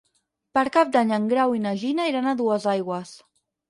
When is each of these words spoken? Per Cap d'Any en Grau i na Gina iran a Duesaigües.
Per 0.57 0.63
Cap 0.77 0.95
d'Any 0.95 1.13
en 1.19 1.29
Grau 1.35 1.55
i 1.59 1.63
na 1.69 1.77
Gina 1.85 2.11
iran 2.15 2.35
a 2.35 2.37
Duesaigües. 2.45 3.19